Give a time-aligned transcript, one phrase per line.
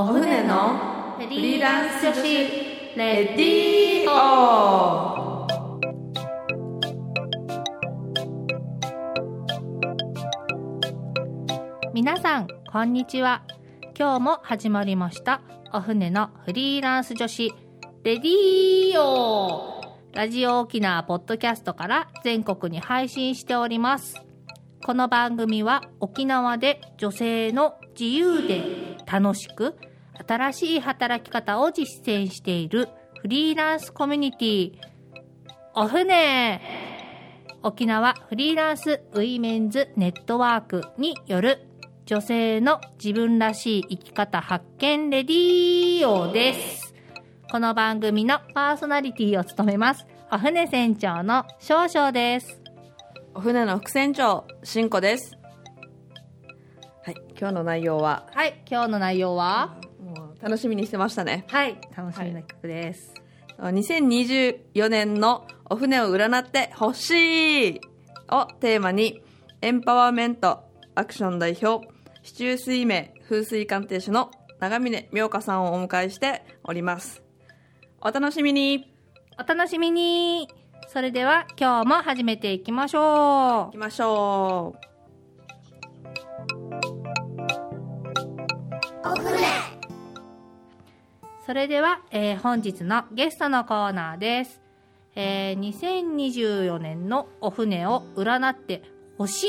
[0.00, 2.22] お船のフリーランス女子
[2.96, 5.46] レディオ
[11.92, 13.42] 皆さんこんにちは。
[13.94, 15.42] 今日も始まりました
[15.74, 17.52] お船のフリーランス女子
[18.02, 19.82] レディオ
[20.14, 24.16] ラジオ沖縄ポッドキャストから全国に配信しております。
[24.82, 29.76] この番組は沖縄で女性の自由で楽しく
[30.26, 32.88] 新しい働き方を実践している
[33.20, 34.72] フリーランスコミュニティ。
[35.74, 36.60] お船。
[37.62, 41.66] 沖縄フリーランスウィメンズネットワークによる
[42.06, 46.94] 女性の自分らしい生き方発見レディオです。
[47.50, 52.60] この番組のパーソナリティを務めます、お船船長の少々です。
[53.34, 55.36] お船の副船長しんこです。
[57.04, 58.26] はい今日の内容は？
[58.34, 59.76] はい、今日の内容は？
[60.42, 61.44] 楽しみにしてましたね。
[61.48, 63.14] はい、楽しみな曲です。
[63.58, 67.80] 2024年のお船を占ってほしい
[68.30, 69.22] をテーマに
[69.60, 71.86] エンパワーメントアクション代表
[72.22, 77.22] 市中水明風水鑑定士の長峰妙香さんをお迎えしております。
[78.00, 78.94] お楽しみに。
[79.38, 80.48] お楽しみに。
[80.88, 84.90] それでは今日も始めていきましょ行きましょう。
[91.46, 94.60] それでは、えー本日のゲストのコーナーです。
[95.16, 98.82] えー2024年のお船を占って
[99.18, 99.46] ほし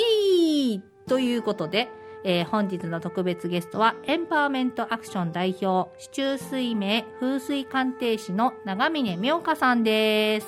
[0.75, 1.89] いということで、
[2.23, 10.45] えー本日の特別ゲストはエンパワーメントアクション代表、市中水明風水鑑定士の長峰妙香さんです。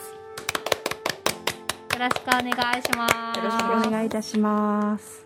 [1.94, 3.38] よろしくお願いします。
[3.38, 5.26] よろしくお願いいたします。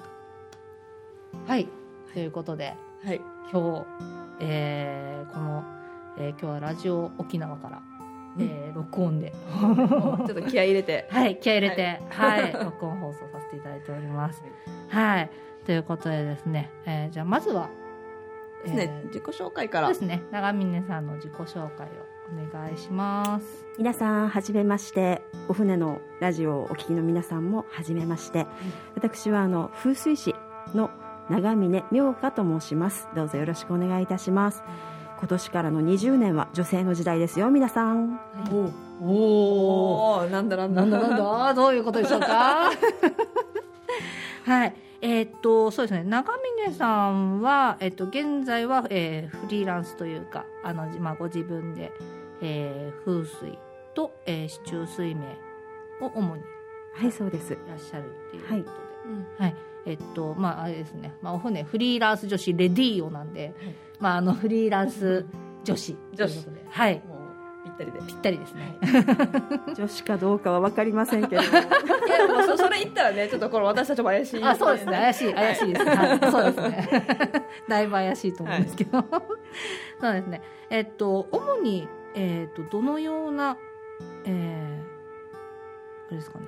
[1.47, 1.67] はい。
[2.13, 3.21] ということで、うはい
[3.53, 3.85] 今日、
[4.41, 5.63] えーこの、
[6.17, 7.81] えー今日はラジオ沖縄から、
[8.39, 14.43] えー録音で、ちょっと気合い入れて はい、気合い入れて、はい、 録音放送させていただいております。
[14.89, 15.29] はい。
[15.65, 17.69] ということでですね、えーじゃあまずは、
[18.63, 21.89] ですね、えー自己紹介からですね、長峰さんの自己紹介を
[22.29, 23.65] お願いします。
[23.77, 25.21] 皆さん、はじめまして。
[25.49, 28.45] お船のラジオをお聞きの皆さんも、はじめまして。
[28.95, 30.35] 私は、あの、風水師
[30.75, 30.89] の
[31.29, 33.07] 長峰妙香と申します。
[33.15, 34.61] どうぞよろしくお願いいたします。
[35.19, 38.19] 今年からの20年は女性の時代ですよ、皆さん。
[38.51, 41.53] おおおーなんだなんだなんだなんだ？
[41.55, 42.69] どういうことでしょうか？
[44.45, 44.73] はい。
[45.01, 46.03] えーっと、そうですね。
[46.03, 46.33] 長
[46.65, 51.91] 峰さんは、えっと、現在は、えーフリーランスというか、あの、まあ、ご自分で、
[52.41, 53.57] えー風水
[53.93, 55.21] と、えー、市中水明
[56.01, 56.41] を主に
[56.95, 57.53] はい、そうです。
[57.53, 58.59] いらっしゃるっていうことで。
[59.05, 59.55] うんはい。
[59.87, 61.13] えっと、まあ、あれですね。
[61.21, 63.53] まあ、お船、フリーランス女子レディオなんで、
[63.99, 65.25] まあ、あの、フリーランス
[65.63, 66.65] 女子ということで。
[66.69, 67.01] はい。
[67.63, 68.77] ぴったりでぴったりですね。
[69.75, 71.57] 女子かどうかはわかりませんけれども。
[72.07, 74.91] いやもうそそれ言ったらねちょっとこれ私たちも怪しいあ、そうですね。
[74.93, 75.85] 怪しい、怪しいです。
[75.85, 77.45] はい、そうですね。
[77.67, 79.03] だいぶ怪しいと思うんですけど。
[79.99, 80.41] そうですね。
[80.69, 83.57] えっと、主に、えっと、どのような、
[84.25, 85.35] えー、
[86.07, 86.45] あれですかね。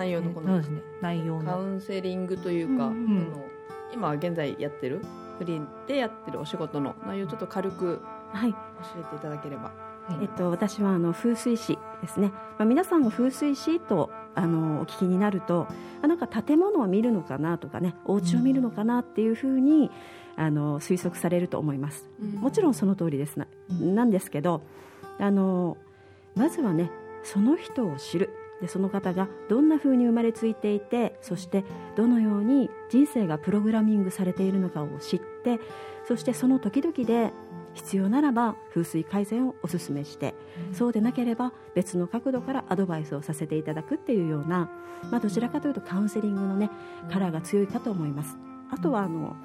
[0.00, 0.82] 内容のこのね。
[1.02, 1.76] 内容カウの。
[1.76, 3.32] ンセリングというか、うんうん。
[3.32, 3.44] その
[3.92, 5.02] 今現在やってる
[5.38, 8.00] フリーでやってるお仕事の内容をちょっと軽く
[8.32, 8.52] はい。
[8.52, 8.58] 教
[9.00, 9.72] えていただければ。
[10.22, 15.68] えっと、私はあの風水師ですね、まあ、皆さんが風水師とあのお聞きになると
[16.02, 19.88] あなんか建物を見るのかなとかねお家を見るのかなっていうふうに
[20.34, 22.08] あの推測されると思います。
[22.40, 23.36] もちろんその通りです。
[23.36, 24.62] ななんですけど
[25.20, 25.76] あの
[26.34, 26.90] まずはね
[27.22, 31.64] その人を知るでその方がどんなふうに生まれついていてそして
[31.96, 35.58] どのように人生がプログラミングされているのかを知って
[36.06, 37.32] そしてその時々で
[37.74, 40.34] 必要ならば風水改善をお勧めして、
[40.72, 44.70] そうでなければ別の角度からアドバイスをさせていただくっていうような、
[45.10, 46.70] まあ、どちらかというとカウンセリングのね
[47.10, 48.36] カラーが強いかと思います。
[48.70, 49.36] あとはあの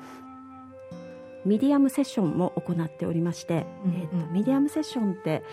[1.46, 5.44] ミディアムセッションも行っておりまして、うんえーとミディアムセッションって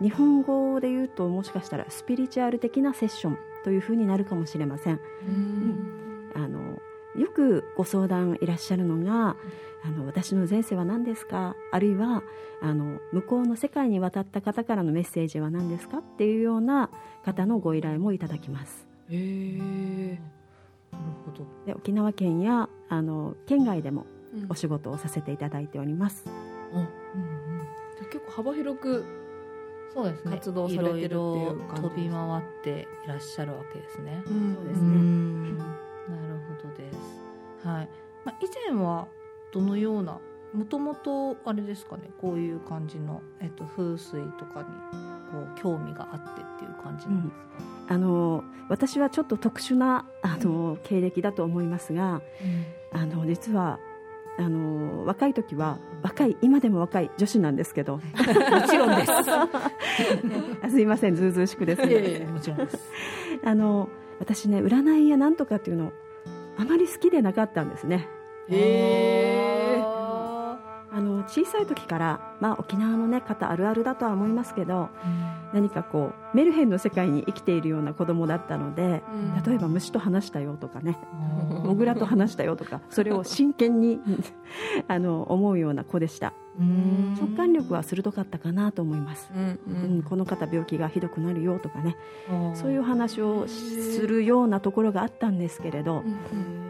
[0.00, 5.00] 日本語で言うともしかしたらスピリチュアル的なセッションというふうになるかもしれません。
[6.34, 6.78] あの
[7.16, 9.36] よくご相談いらっしゃるのが
[9.84, 11.54] あの私の前世は何ですか？
[11.70, 12.22] あるいは
[12.60, 15.98] あの向こうの世界に渡った方からのメッセージは何ですか？
[15.98, 16.90] っていうような
[17.24, 18.86] 方のご依頼もいただきます。
[19.10, 20.18] へえ、
[20.90, 21.46] なるほど。
[21.66, 24.46] で沖縄県やあの県外でもうん。
[24.48, 26.24] お仕事をさせていただいております。
[26.72, 26.86] うんうん。
[27.96, 29.04] じゃあ結構幅広く
[29.94, 30.30] そうですね。
[30.32, 34.22] 活動されてるっていう感じ飛び回っていらっしゃるわけですね。
[34.26, 34.34] そう
[34.66, 35.68] ですねうんなる
[36.62, 37.66] ほどです。
[37.66, 37.88] はい。
[38.24, 39.06] まあ、以前は
[39.52, 40.18] どのような
[40.52, 42.10] もともとあれですかね？
[42.20, 44.66] こういう感じの、えっと、風水とかに
[45.30, 52.22] こう興味があってっていう感じなんですか、あの私はちょっと特殊なあの経歴だと思いますが
[52.92, 53.80] あの実は
[54.36, 57.96] あの若い時は若い今でも若い女子なんですけど。
[58.14, 59.12] もちろんです。
[59.12, 59.48] あ
[60.68, 62.26] すいませんずうずうしくですね。
[62.26, 62.78] もちろんです。
[63.44, 63.88] あの
[64.18, 65.92] 私ね占いやなんとかっていうの
[66.56, 68.08] あまり好きでなかったんですね。
[68.48, 69.33] へー。
[69.33, 69.33] あ
[71.24, 74.90] の小さい時から、まあ、沖縄の、ね、方あるあるだとは思いますけど
[75.52, 79.42] 何かこうメルヘンの世界に生きているような子供だったのでうん。
[79.44, 80.98] 例えば虫と話したよとかね
[81.50, 81.62] うん。
[81.64, 84.00] モグラと話したよとかそれを真剣に
[84.88, 86.32] あの思うような子でした。
[86.58, 87.14] うん。
[87.14, 91.96] 直感力は鋭かったかなと思います、うんううんん、この方病気がひどくなるよとかね
[92.30, 96.04] うんそういう話をするようなところがあったんですけれど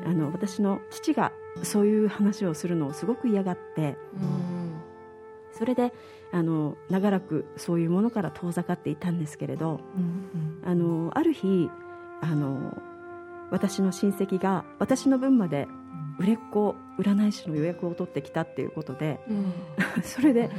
[0.05, 3.97] あの私の父がそういう話をするのをすごく嫌がって
[5.53, 5.93] それで
[6.33, 10.63] あの長らくそういうものから遠ざかっていたんですけれどうん。
[10.65, 11.71] あのある日
[12.21, 12.77] あの
[13.51, 15.69] 私の親戚が私の分まで
[16.19, 19.21] 売れっ子占い師の予約を取ってきたっていうことで
[20.03, 20.51] それで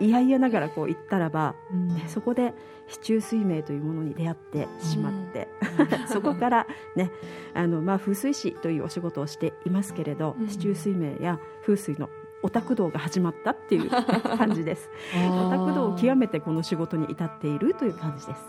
[0.00, 1.88] 嫌々ながらこう行ったらばうん。
[1.88, 2.54] ねそこで
[2.86, 5.48] 市中水明というものに出会ってしまって、
[6.06, 6.66] そこから、
[6.96, 7.10] ね
[7.54, 10.48] あのまあ、風水師というお仕事をしていますけれど、うん。
[10.48, 12.10] 市中水明や風水の
[12.42, 13.90] オタク道が始まったっていう
[14.36, 14.90] 感じです。
[15.14, 18.40] オタク道を極めてこの仕事に至っているという感じです。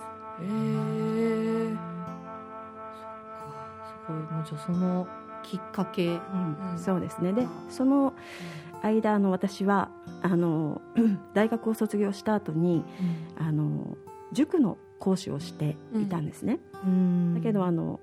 [0.42, 1.70] へえ
[3.86, 4.18] すごい。
[4.18, 5.08] もうじゃあその
[5.46, 7.34] きっかけ、うんそうですね。
[7.34, 8.14] でその
[8.82, 9.90] 間あの私は
[10.22, 10.82] あの
[11.34, 12.84] 大学を卒業した後に
[13.38, 13.98] あの
[14.34, 16.60] 塾の講師をしていたんですね、
[17.36, 18.00] だけどあの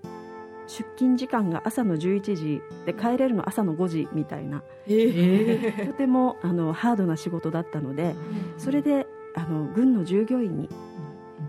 [0.67, 4.59] 出勤時間が朝の11時で帰れるの朝の5時みたいな。
[4.59, 8.15] へえ とてもあのハードな仕事だったので
[8.57, 10.69] それであの軍の従業員に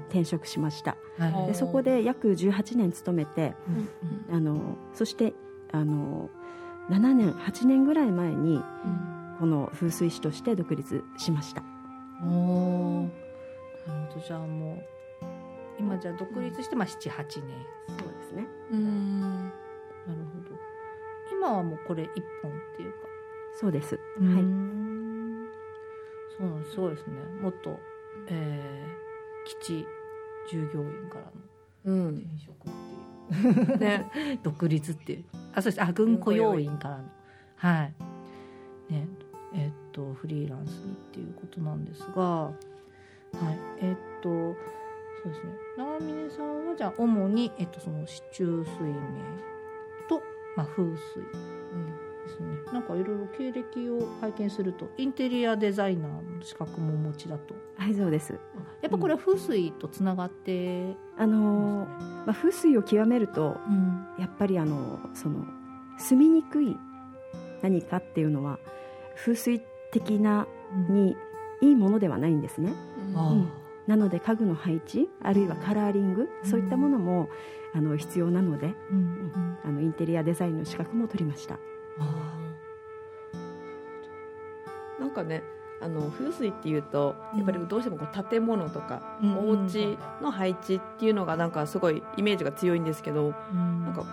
[0.09, 0.97] 転職しました。
[1.17, 3.53] はいでそこで約18年勤めて
[4.31, 5.33] あのそして
[5.73, 6.29] あの
[6.89, 8.61] 7年8年ぐらい前に
[9.39, 11.63] この風水師として独立しました。
[12.23, 13.09] おー。
[13.87, 14.25] なるほど。
[14.25, 14.83] じゃあもう
[15.79, 17.65] 今じゃあ独立してまあ78年。
[17.99, 18.47] そうですね。
[18.71, 19.19] うん。
[19.21, 19.27] な
[20.07, 20.57] るほど。
[21.31, 22.97] 今はもうこれ一本っていうか。
[23.59, 24.41] そうです、うはい。
[24.41, 25.45] ん
[26.37, 26.71] そうなんです。
[26.73, 27.13] すごいですね。
[27.41, 27.79] 元、
[28.27, 29.87] えー、基地
[30.49, 31.31] 従業員からの
[31.85, 32.15] うん。
[32.17, 32.53] 転職。
[32.67, 32.69] う
[33.79, 34.39] ね。
[34.43, 35.25] 独立っていう。
[35.53, 35.83] あそうです。
[35.83, 37.03] あ軍雇用員からの。
[37.55, 37.93] はい。
[38.93, 39.07] ね。
[39.53, 42.21] えっとフリーランスにっていうことなんですが。
[42.21, 42.53] はい。
[43.79, 45.53] えっとそうですね。
[45.77, 48.93] 長峰さんはじゃあ主に、えっと、その市中水明
[50.09, 50.21] と、
[50.57, 50.97] まあ、風水。
[52.33, 52.47] ですね。
[52.71, 57.53] なんかいろいろ経歴を拝見するとインテリアデザイナーの資格もお持ちだと。
[57.77, 58.33] はいそうです。
[58.81, 61.87] やっぱこれは風水とつながってあの、
[62.25, 64.07] まあ、風水を極めるとうん。
[64.19, 65.45] やっぱりあのその
[65.97, 66.75] 住みにくい
[67.61, 68.59] 何かっていうのは
[69.15, 70.47] 風水的な
[70.89, 71.15] に
[71.61, 72.73] いいものではないんですね。
[73.15, 73.49] あうん。
[73.87, 77.29] なので家具の配置あるいはカラーリングそういったものも
[77.75, 78.97] あの必要なのでうん。
[78.97, 79.01] う
[79.37, 79.57] ん。
[79.63, 81.55] あのインテリアデザインの資格も取りました。
[81.55, 81.59] あ
[84.99, 85.43] なんかね
[85.81, 89.37] あの風水っていうとやっぱりどうしてもこう建物とか、うん。
[89.37, 93.83] お家の配置っていうのがなんかすごいイメージが強いんですけどうん。
[93.83, 94.05] なんか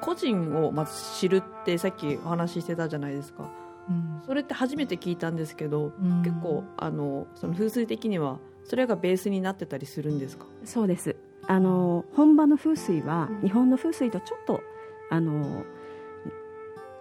[0.00, 3.50] 個人をまず知るってさっきお話ししてたじゃないですか。
[3.88, 4.22] うん。
[4.24, 6.22] それって初めて聞いたんですけど、うん。
[6.22, 10.46] 結構あのその風水的にはそれがベースになってたりするんですか？
[10.64, 11.16] そうです。
[11.48, 13.40] あの本場の風水はうん。
[13.40, 14.60] 日本の風水とちょっと
[15.10, 15.64] あの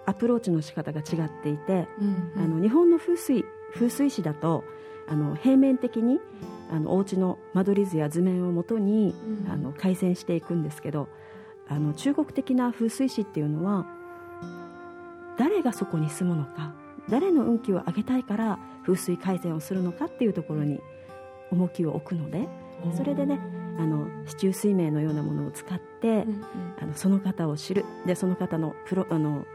[0.06, 1.88] アプローチの仕方が違っていて、
[2.38, 4.64] あの日本の風水風水師だと
[5.08, 6.20] あの平面的に
[6.72, 9.52] あのお家の間取り図や図面をもとにうん。
[9.52, 11.08] あの改善していくんですけど
[11.68, 13.86] あの中国的な風水師っていうのは
[15.38, 16.74] 誰がそこに住むのか
[17.10, 20.80] 誰の運気を上げたいから風水改善をするのかっていうところに
[21.52, 22.48] 重きを置くので
[22.96, 23.40] それでね
[23.78, 26.26] あの市中水明のようなものを使って、
[26.82, 27.84] あのその方を知る。
[28.06, 29.46] でその方のプロあの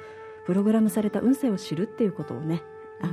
[0.50, 2.64] プログラムされた運勢を知るっていうことをね
[3.00, 3.12] あの、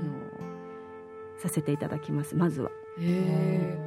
[1.37, 2.71] させていただきますまずは。
[2.99, 3.77] へ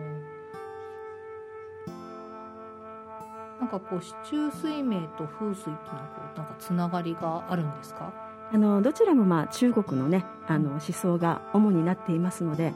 [3.58, 8.14] なんかこう市中水明と風水っていうのはこうなんかつながりがあるんですか、
[8.52, 12.72] あのどちらもまあ中国のねあの思想が主になっていますので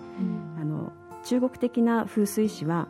[0.61, 0.93] あの
[1.25, 2.89] 中国的な風水師は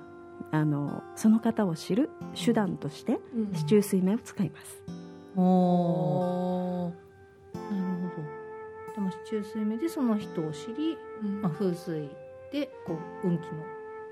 [0.53, 3.55] あのその方を知る手段としてうん。
[3.55, 4.83] 市中水明を使います。
[5.37, 7.04] おおー
[9.05, 10.99] なるほどでまあ、四柱推命でその人を知り、
[11.43, 12.11] まあ、風水
[12.53, 13.65] でこう運気の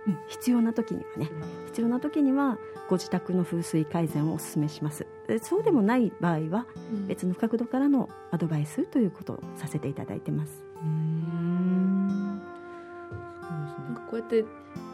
[0.07, 0.19] うん。
[0.29, 1.31] 必要な時にはね。
[1.67, 2.59] 必要な時には
[2.89, 5.07] ご自宅の風水改善をお勧めします。
[5.27, 6.67] でそうでもない場合は
[7.07, 10.65] 別の角度からのアドバイスということをさせていただいてます。
[10.83, 12.39] うん。
[12.39, 12.43] な
[13.93, 14.45] んかこうやって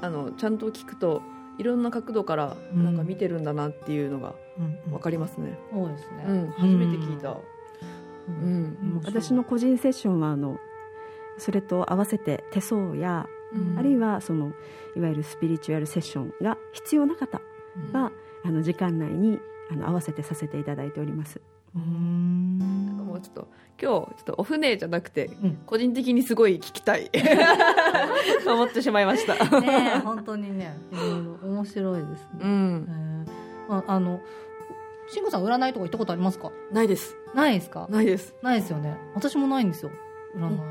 [0.02, 1.23] あのちゃんと聞くと
[1.59, 2.85] いろんな角度からうん。
[2.85, 4.35] なんか見てるんだなっていうのが
[4.87, 4.93] うん。
[4.93, 5.59] わかりますね。
[5.73, 7.38] そうですね、うん、初めて聞いた。
[8.28, 8.62] ううん。
[8.99, 10.58] ん、私の個人セッションはあの
[11.38, 13.78] それと合わせて手相や、うん。
[13.78, 14.52] あるいはその
[14.97, 17.40] いわゆるスピリチュアルセッションが必要な方
[17.92, 18.11] が、
[18.44, 19.38] あの時間内に
[19.70, 21.40] あの合わせてさせていただいております。
[21.75, 22.58] うん
[23.06, 23.49] もうちょっと
[23.80, 25.58] 今日ちょっとお船じゃなくてうん。
[25.66, 27.11] 個人的にすごい聞きたい。
[28.47, 29.61] 思ってしまいました。
[29.61, 31.11] ねえ本当にねいろい
[31.42, 34.20] ろ面白いですね、えうん、ーああの
[35.11, 36.53] 慎吾さん占いとか行ったことありますか？
[36.73, 37.17] ないです。
[37.35, 37.87] ないですか？
[37.91, 38.35] ないです。
[38.43, 38.97] ないですよね。
[39.15, 39.91] 私もないんですよ。
[40.37, 40.62] 占いって、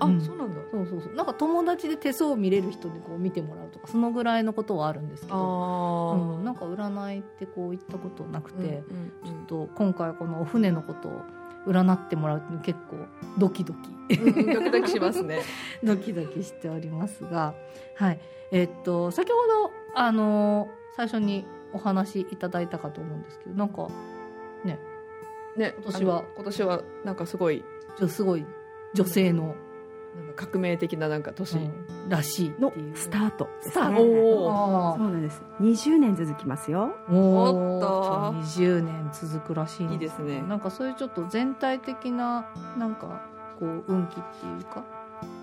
[0.00, 0.20] あ、うん。
[0.20, 0.56] そうなんだ。
[0.70, 1.14] そうそうそう。
[1.14, 11.22] なんか友達で手相を見れる人にこう見てもらうとかそのぐらいのことはあるんですけあど、あ、うん、なんか占いってこう行ったことなくて、うんうんちょっと今回このお船のことを
[11.66, 12.96] 占ってもらう結構
[13.38, 13.74] ドキド
[14.08, 14.14] キ。
[14.16, 14.64] うんうん。
[14.64, 15.40] ドキドキしますね。
[15.84, 17.54] ドキドキしておりますが、
[17.96, 23.88] はい、えっと先ほどあの最初にお話しいただいたかと思うんですけど、なんか
[24.64, 24.78] ね、
[25.56, 26.24] ね、今年は。
[26.36, 27.64] 今年はなんかすごい
[27.98, 28.46] ちょすごい
[28.94, 29.54] 女性の、
[30.16, 31.56] なんか革命的ななんか年。
[31.56, 32.08] うん。
[32.08, 32.96] らしいってのいう。
[32.96, 33.44] スタート。
[33.44, 35.42] ですスターねトそうなんです。
[35.60, 36.90] 20年続きますよ。
[37.08, 38.40] ーおっとおー。
[38.40, 40.42] 20年続くらしいんいいですね。
[40.42, 43.22] なんかそういうちょっと全体的ななんか
[43.58, 44.84] こう運気っていうか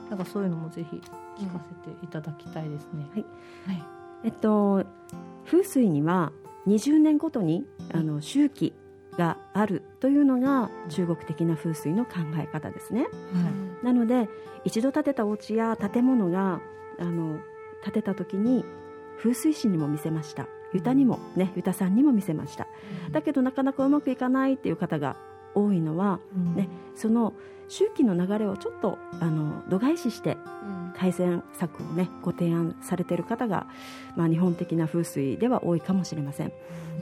[0.10, 1.02] なんかそういうのもぜひ
[1.38, 3.26] 聞かせていただきたいですね、はい。
[3.68, 3.84] はい。
[4.26, 4.84] えっと
[5.48, 6.32] 風水には
[6.68, 8.74] 20年ごとにあの周期
[9.18, 13.08] があるというのが中国的な風水の考え方ですね。
[13.84, 14.30] なので
[14.63, 16.62] 一度建てたお家や建物が
[17.00, 17.39] あの
[17.84, 18.66] 建てた時に
[19.18, 20.48] 風水師にも見せました。
[20.74, 22.68] ユタにもねユタさんにも見せました。
[23.12, 25.16] だけどなかなかうまくいかないっていう方が
[25.56, 26.56] 多いのはうん。
[26.56, 27.34] ねその
[27.70, 33.68] 周期の流れをちょっとあの度外視してうん改善策をねご提案されている方が、
[34.16, 36.51] まあ、日本的な風水では多いかもしれません。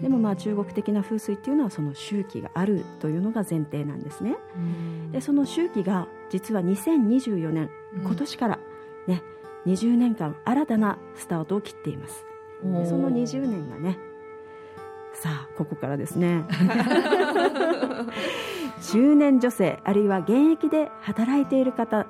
[0.01, 4.35] でもまあ中国的な風水っていうのはその周期があるというのが前提なんですね。
[4.55, 5.11] うん。
[5.11, 7.69] でその周期が実は2024年
[8.01, 8.59] 今年から
[9.07, 9.23] ね
[9.65, 12.25] 20年間新たなスタートを切っています。
[12.63, 13.97] でその20年がね
[15.13, 16.43] さあここからですね。
[18.91, 22.05] 中年女性あるいは現役で働いている方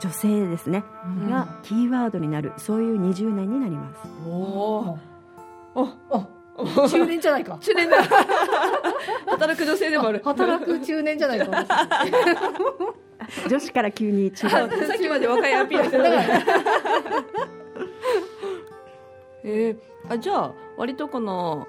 [0.00, 0.84] 女性ですね。
[1.04, 1.30] うん。
[1.30, 2.52] がキーワードになる。
[2.56, 4.00] そういう20年になります。
[4.26, 4.98] おお。
[5.74, 6.28] お、あ
[6.88, 7.56] 中年じゃないか。
[7.60, 8.02] 中年だ。
[9.26, 10.20] 働く女性でもある。
[10.24, 11.46] 働く中年じゃないか。
[13.48, 14.68] 女子から急に違うあさっ
[14.98, 15.84] きまで若いアピール。
[15.84, 16.22] してたから。
[19.44, 21.66] えー、あじゃあ割とこの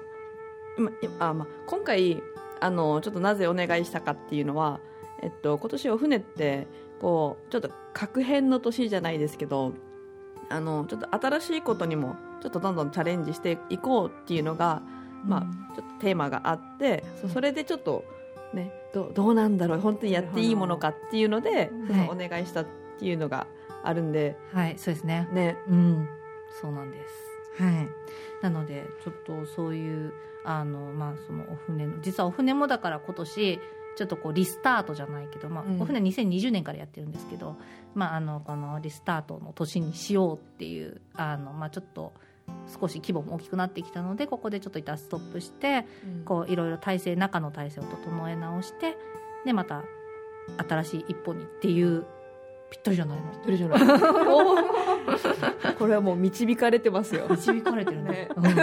[0.78, 2.22] 今あ、まあ、今回
[2.60, 4.80] あのちょっとなぜお願いしたかっていうのは、
[5.22, 6.66] えっと、今年お船って
[7.00, 9.72] こうちょっと確変の年じゃないですけど
[10.48, 14.82] あのちょっと新しいことにもちょっとどんどんチャレンジしていこうっていうのが、
[15.24, 18.04] まあ、ちょっとテーマがあってそそれでちょっと、
[18.52, 22.66] ね、どどうなんだろう本当にやっていいものかっていうので、そのお願いしたっ
[22.98, 23.46] ていうのが
[23.82, 24.74] あるんで、はい。
[24.78, 25.28] そうですね。
[25.32, 26.08] ね、うん。
[26.60, 26.98] そうなんで
[27.56, 27.62] す。
[27.62, 27.88] はい。
[28.42, 30.12] なのでちょっとそういう
[30.44, 33.60] あのまあそのお船の実はお船もだから今年
[33.96, 35.80] ちょっとこうリスタートじゃないけど、まあうん。
[35.80, 37.56] お船2020年からやってるんですけど、
[37.94, 42.12] まあ、あのこのリスタートの年にしようっていうあの、まあ、ちょっと
[42.80, 45.86] 少し規模も大きくなってきたのでここでちょっと一旦ストップして
[46.24, 48.96] こういろいろ体制中の体制を整え直して
[49.46, 49.82] でまた
[50.68, 52.04] 新しい一歩にっていう
[52.70, 53.18] ぴったりじゃない？
[53.20, 53.78] のどれじゃない。
[55.78, 57.26] これはもう導かれてますよ。
[57.28, 58.10] 導かれてるね。
[58.10, 58.28] ね。
[58.36, 58.54] うん、今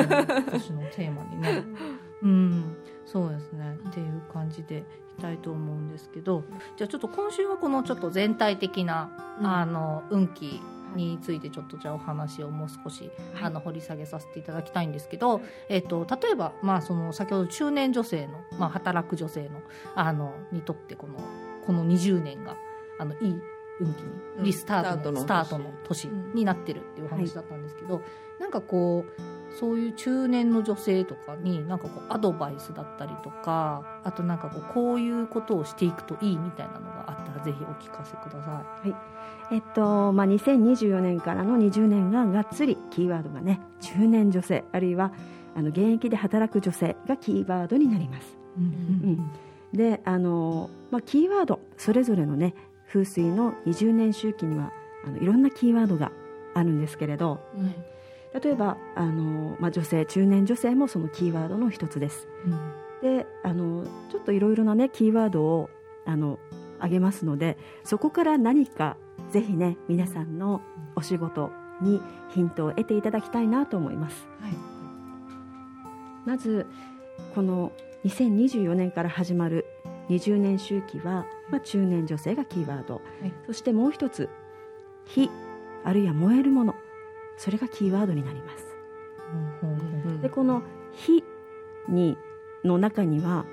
[0.52, 1.64] 年のテーマにね
[2.24, 2.76] うん。
[3.06, 3.78] そうですね。
[3.90, 4.84] っていう感じでい
[5.18, 6.44] きたいと思うんですけど
[6.78, 9.12] じゃあちょっと今週はこのちょっと全体的な、
[9.42, 10.62] あの運気
[10.96, 13.44] についてちょっとじゃあお話をもう少し、はい。
[13.46, 19.62] あの掘り下げさせていただきたいんですけど、えっと例えば、まあ、その先ほど中年女性の、まあ、働く女性の
[19.96, 21.16] あのにとってこの
[21.66, 22.56] この20年が
[23.00, 23.42] あのいい
[23.80, 24.44] 運気うん。
[24.44, 28.02] にリスタートの,、ススタートの年うんになってるっていうお話だったんですけど、
[28.40, 29.22] なんかこう
[29.60, 38.64] そういう中年の女性とかになんかこうアドバイスだったりとかあとなんかこうこういうことをしていくといいみたいなのがあったらぜひお聞かせくださ
[39.52, 45.12] えっとまあ、2024年からの20年ががっつりキーワードがね中年女性あるいは
[45.56, 48.38] あの現役で働く女性がキーワードになります。
[48.58, 48.62] い。
[48.62, 49.32] ん
[49.74, 52.54] であの、まあ、キーワードそれぞれのね
[52.88, 54.72] 風水の20年周期には
[55.06, 56.12] あのいろんなキーワードが
[56.54, 57.40] あるんですけれど
[58.34, 62.28] 例えばあの、まあ、女性中年女性もそのキーワードの一つです。
[63.02, 65.70] であのちょっといろいろな、ね、キーワードを
[66.06, 66.40] あの
[66.78, 68.98] 挙げますのでそこから何か
[69.32, 70.62] ぜひね皆さんの
[70.96, 74.54] お仕事にヒントを得ていただきたいなと思います、はい。
[76.26, 76.68] まず
[77.34, 77.72] この
[78.06, 79.66] 2024年から始まる
[80.10, 83.34] 20年周期は、まあ、中年女性がキーワード、はい。
[83.48, 84.30] そしてもう一つ
[85.06, 85.30] 火
[85.84, 86.76] あるいは燃えるもの
[87.42, 88.68] それがキーワードになります。
[90.22, 91.24] でこの火
[91.90, 92.16] に
[92.64, 93.46] の中には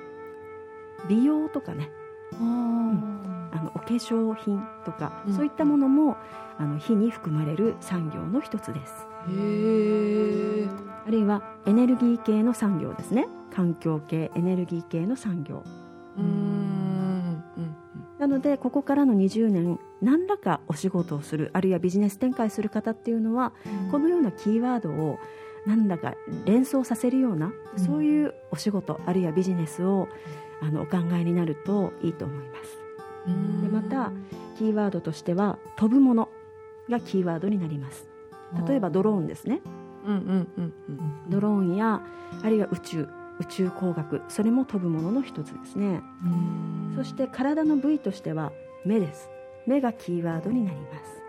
[1.08, 1.90] 美容とかね。
[2.34, 5.32] あのお化粧品とか、うん。
[5.32, 6.18] そういったものも
[6.58, 9.06] あの火に含まれる産業の一つです。
[9.24, 9.26] あ
[11.10, 13.26] るいはエネルギー系の産業ですね。
[13.50, 15.64] 環境系エネルギー系の産業
[18.28, 23.52] のでここからの20年何らかお仕事をするあるいはビジネス展開する方っていうのは、
[23.90, 25.18] このようなキーワードを
[25.66, 27.84] 何らか連想させるような、うん。
[27.84, 30.08] そういうお仕事あるいはビジネスを
[30.62, 32.78] あのお考えになるといいと思います。
[33.26, 33.62] うん。
[33.62, 34.12] でまた
[34.56, 36.28] キーワードとしては飛ぶもの
[36.88, 38.08] がキーワードになります。
[38.66, 39.60] 例えばドローンですね。
[40.06, 41.00] うんうんうんうん。
[41.28, 42.02] ドローンや
[42.42, 43.08] あるいは宇宙
[43.40, 46.02] 宇宙工学それも飛ぶものの一つですね。
[46.24, 46.92] うん。
[46.96, 48.52] そして体の部位としては
[48.84, 49.30] 目です。
[49.66, 51.22] 目がキーワードになります。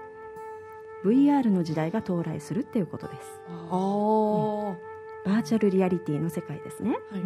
[1.06, 3.42] VR の時代が到来するっていうことです。
[3.48, 4.76] ああ
[5.26, 6.98] バーチャルリアリティの世界ですね。
[7.12, 7.22] はい。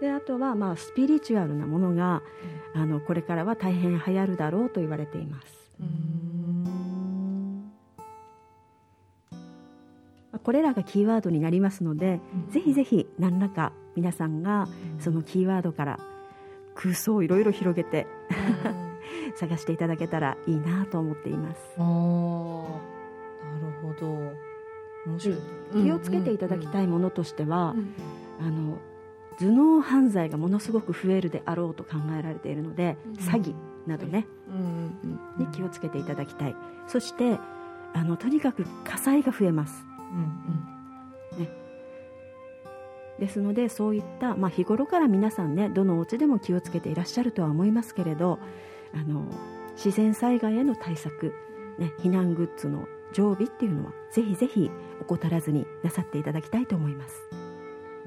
[0.00, 2.22] であとはまあスピリチュアルなものが、
[2.74, 5.70] あのこれからは大変流行るだろうと言われています。
[5.80, 6.25] うん
[10.46, 14.68] これらがキーワードになりますので、ぜひぜひ何らか皆さんが
[15.00, 15.98] そのキーワードから
[16.76, 18.06] 空想をいろいろ広げて
[19.34, 21.74] 探していただけたらいいなと思っています。
[21.78, 22.62] あー
[23.60, 24.06] なるほど。
[25.06, 25.38] 面白い、
[25.82, 27.88] 気をつけていただきたいものとしては、うん
[28.38, 28.78] あの
[29.40, 33.12] 頭脳犯罪がものすごく増えるであろうと考えられているので、うん。
[33.14, 35.44] 詐欺などね、うん。
[35.44, 36.54] に気をつけていただきたい。
[36.86, 37.36] そして
[37.94, 39.84] あのとにかく火災が増えます
[43.18, 48.38] ですのでそういった、まあ、日頃から皆さんねどのお家でも気をつけていらっしゃるとは思いますけれど
[48.94, 49.24] あの
[49.74, 51.34] 自然災害への対策、
[51.78, 54.70] ね、避難グッズの常備っていうのはぜひぜひ
[55.06, 57.14] 怠らずになさっていただきたいと思います。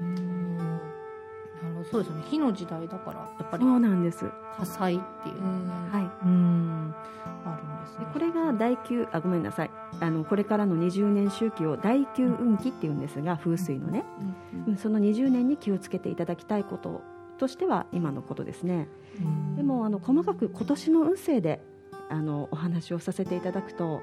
[0.00, 0.56] うん。
[0.56, 1.88] なるほど。
[1.88, 2.24] そうですよね。
[2.28, 6.94] 火の時代だからやっぱりそうなんです、は火災っていうのがい、うん。
[7.44, 8.04] あるんですね。
[8.04, 14.04] でこれが第9あごめんなさいあのこれからの20年周期を第9運期っていうんですが風水のね、
[14.66, 17.02] うんその20年に気をつけていただきたいこと
[17.38, 18.88] としては今のことですね。
[19.20, 19.56] うん。
[19.56, 21.60] でもあの細かく今年の運勢で
[22.08, 24.02] あのお話をさせていただくと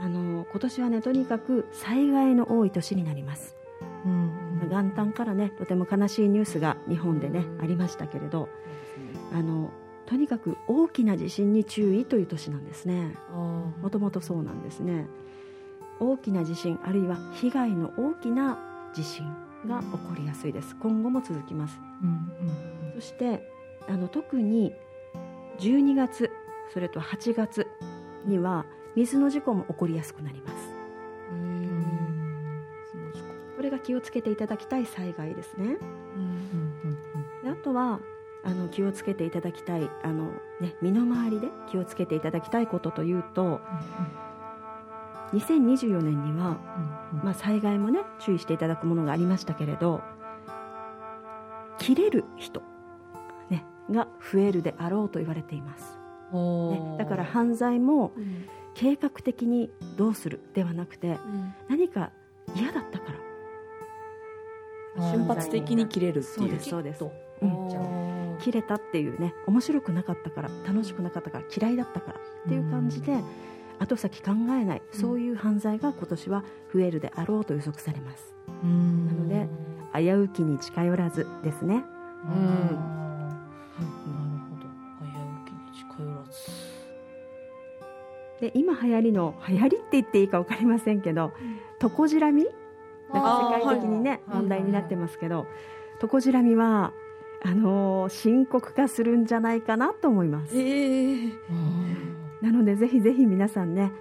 [0.00, 3.56] あの今年はねとにかく災害の多い年になります。
[4.68, 8.48] 元旦からねとても悲しいニュースが日本でねありましたけれど
[9.32, 9.70] あの
[10.06, 13.16] とにかく大きな地震に注意という年なんですね。
[13.80, 15.06] もともとそうなんですね。
[16.00, 18.58] 大きな地震あるいは被害の大きな
[18.94, 19.24] 地震
[19.66, 20.76] が起こりやすいです。
[20.76, 21.78] 今後も続きます。
[22.02, 23.48] うんそして
[23.88, 24.74] あの特に
[25.58, 26.30] 12月
[26.72, 27.66] それと8月
[28.26, 30.68] には水の事故も起こりやすくなります。
[33.56, 35.76] これが気をつけていただきたい災害ですね。
[37.44, 38.00] であとは
[38.44, 43.60] あの気をつけていただきたいあの、ね、身の回りで気をつけていただきたいことというと
[45.32, 46.58] 2024年には、
[47.24, 50.02] まあ、災害もね注意していただくものがありましたけれど
[51.78, 52.62] 切れる人、
[53.48, 55.98] ね、が増えるであろうと言われています、
[56.32, 58.12] ね、だから犯罪も
[58.74, 61.18] 計画的にどうするではなくて
[61.68, 62.10] 何か
[62.54, 63.18] 嫌だったから
[65.10, 66.68] 瞬発的に切れるってそういうです。
[66.68, 73.16] そうですとうん切れたっていうね面白くなかったから楽しくなかったから嫌いだったからっていう感じで、
[73.78, 78.34] 後先考えないそういう犯罪が今年は増えるであろうと予測されます。
[78.62, 79.06] うん。
[79.06, 79.48] なので
[79.94, 81.84] 危うきに近寄らずですね。
[82.24, 82.44] うん。
[82.44, 82.76] なる
[84.50, 84.62] ほど。
[85.02, 86.30] 危うきに近寄らず。
[88.40, 91.32] で今流行りの流行りって言っていいか分かりませんけど
[91.78, 92.46] トコジラミ？
[93.12, 94.38] なんか世界的にねはい。
[94.38, 95.46] 問題になってますけど
[96.00, 96.92] トコジラミは
[97.44, 100.58] あのー深刻化するんじゃないかなと思います。
[100.58, 101.30] ええ。
[102.40, 103.92] なのでぜひぜひ皆さんね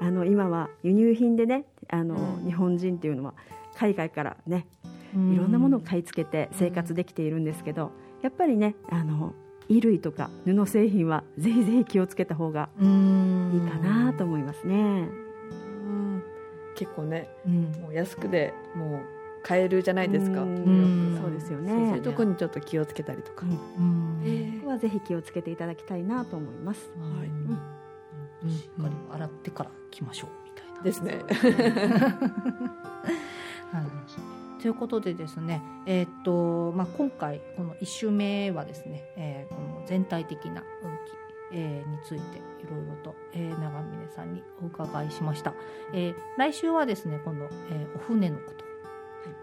[0.00, 2.44] あの今は輸入品でねあの、うん。
[2.44, 3.34] 日本人っていうのは
[3.76, 4.66] 海外からね
[5.14, 5.32] うん。
[5.34, 7.90] いろんなものを買い付けて生活できているんですけど、
[8.22, 9.34] やっぱりねあの
[9.68, 13.50] 衣類とか布製品はぜひぜひ気をつけた方がうん。
[13.54, 14.74] いいかなと思いますね。
[14.74, 16.22] うん。
[16.74, 17.62] 結構ねうん。
[17.82, 20.40] もう安くでもう買えるじゃないですか。
[20.40, 22.00] そうですよそうそういうね。
[22.00, 23.44] とこにちょっと気をつけたりとか、
[24.66, 26.90] はぜひ気をつけていただきたいなと思います。
[26.98, 27.28] はい。
[27.28, 27.30] う
[28.46, 28.50] ん。
[28.50, 30.82] しっかり洗ってから来ましょうみたいな。
[30.82, 31.18] ですね。
[33.72, 34.60] はい。
[34.62, 40.90] ということでですね、えーっとまあ、今回この1週目はですね、えーこの全体的な運
[41.52, 45.54] 気、えーについていろいろと、えー長峰さんにお伺いしました、
[45.94, 48.64] えー来週はですね今度、えーお船のこと、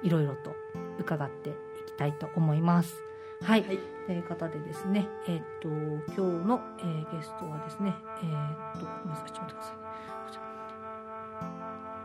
[0.03, 0.55] い、ろいろと
[0.99, 1.53] 伺ってい
[1.85, 3.01] きたいと思います。
[3.41, 3.79] はい、はい。
[4.07, 9.83] ということでですね、えーっと今日の、えーゲストはですね、えーっとごめんなさいちょっと待ってくださいね。
[10.25, 10.41] こちら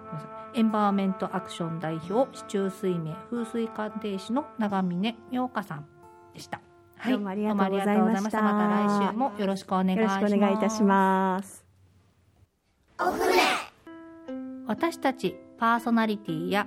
[0.04, 0.58] ごめんなさい。
[0.58, 5.86] エンバワーメントアクション代表市中水明風水鑑定士の長峰明香さん
[6.34, 6.60] でした。
[6.98, 8.42] はどうもありがとうございました。
[8.42, 8.68] また。
[9.06, 10.28] 来週もよろしくお願いしよろます。
[10.28, 11.64] しくお願いいたします。
[14.66, 16.66] 私たちパーソナリティや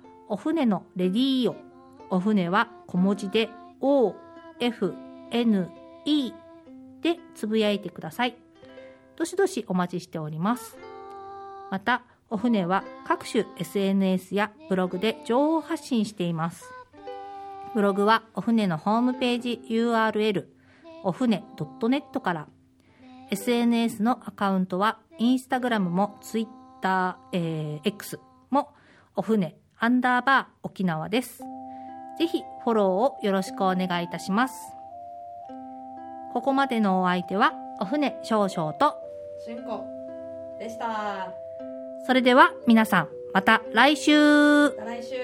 [0.31, 1.57] お船のレディーオ
[2.09, 3.49] お船は小文字で
[3.81, 4.15] O
[4.61, 4.95] F
[5.29, 5.69] N
[6.05, 6.31] E
[7.01, 8.37] でつぶやいてください。
[9.17, 10.77] どしどしお待ちしております。
[11.69, 16.63] またお船は各種 SNS やブログで情報発信しています。
[17.75, 20.45] ブログはお船のホームページ URL
[21.03, 22.47] お船 .net から。
[23.31, 26.47] SNS のアカウントはインスタグラムもツイッ
[26.81, 28.17] ター、えー X
[28.49, 28.69] も
[29.17, 31.39] お船アンダーバー沖縄です。
[32.19, 34.53] ぜひフォローをよろしくお願いいたします。
[36.33, 38.93] ここまでのお相手はお船少々と、
[39.43, 39.83] しんこ
[40.59, 41.33] でした
[42.05, 45.15] それでは皆さんまた来週また来週